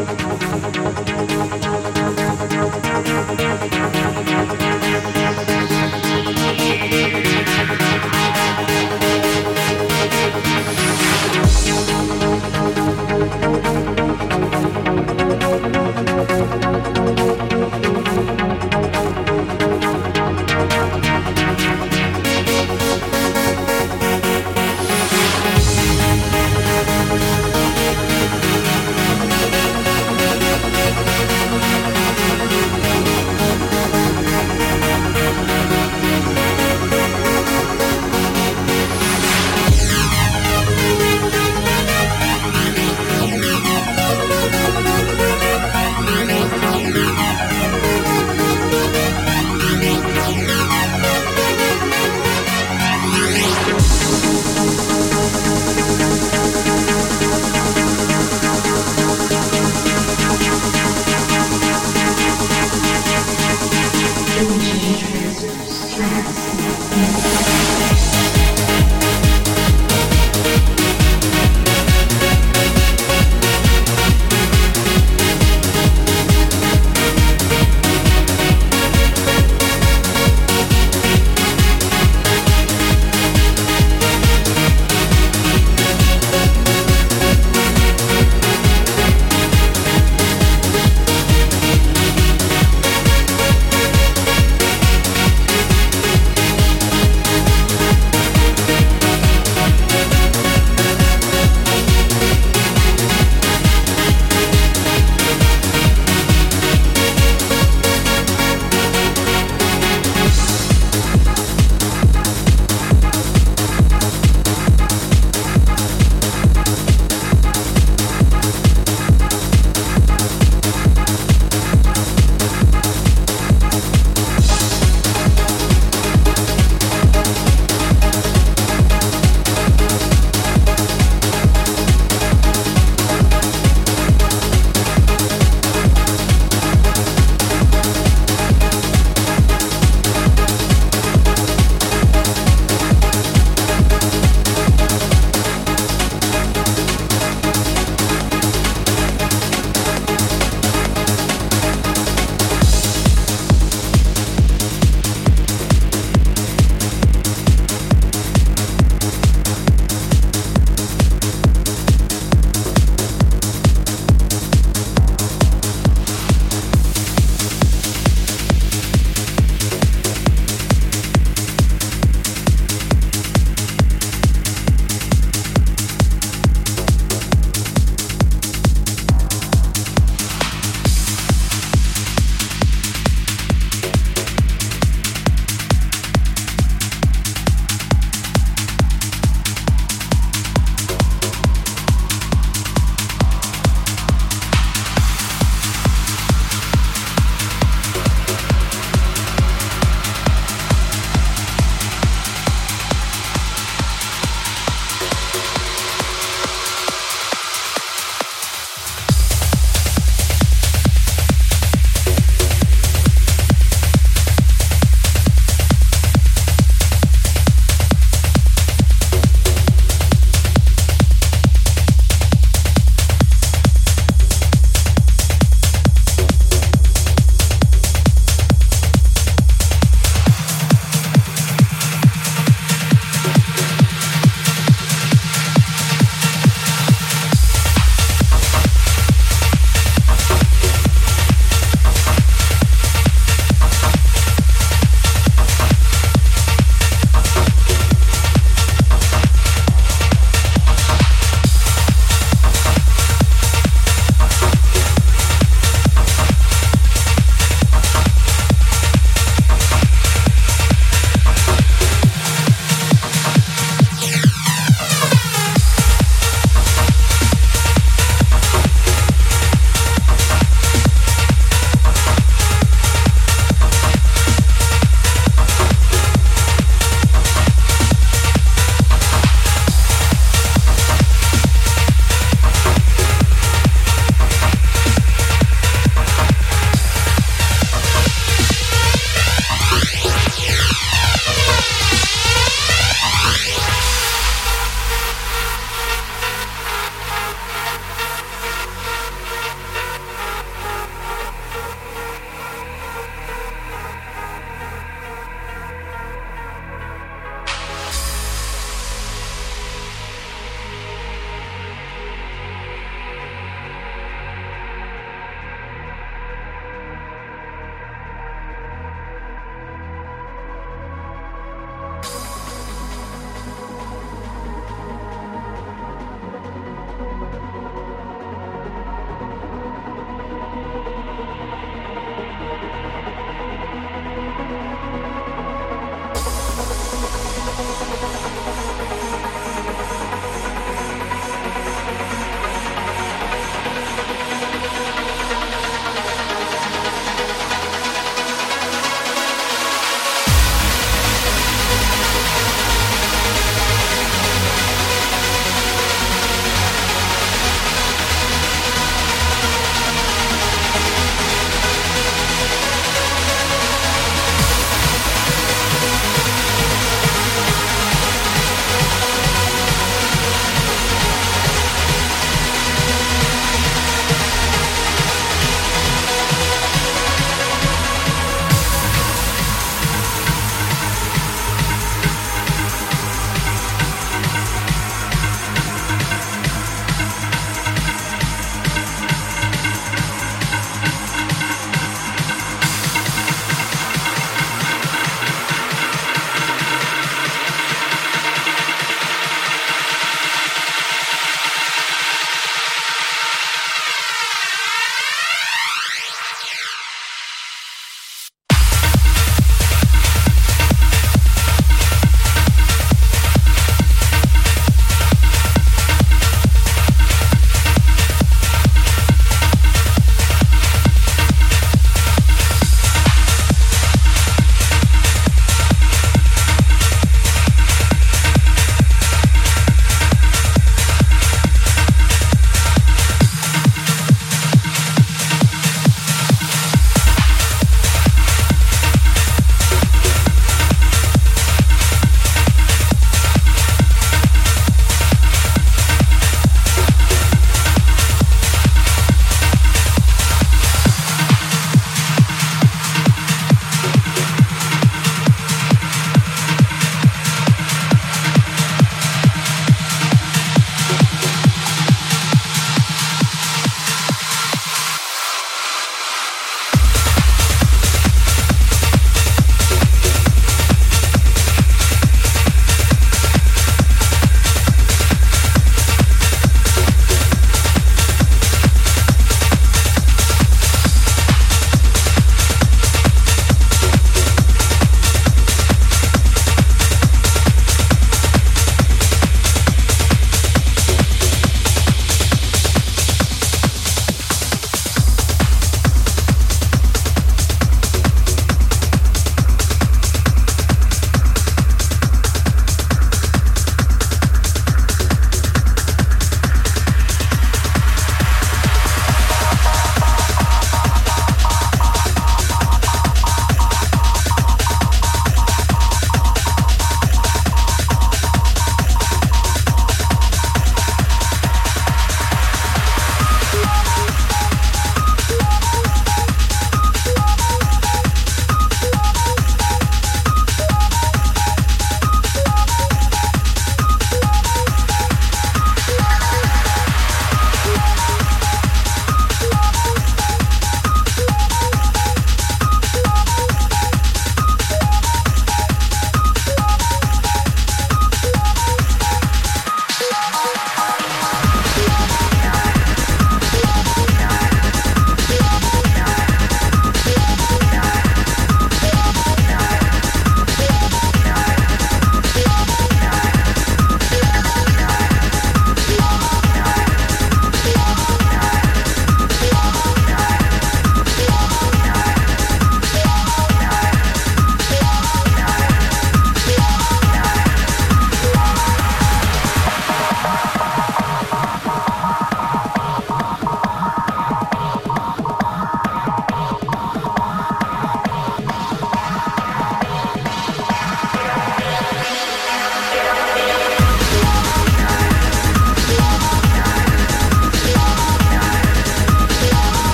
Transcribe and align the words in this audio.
Música 0.00 1.09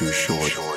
Use 0.00 0.28
your 0.28 0.67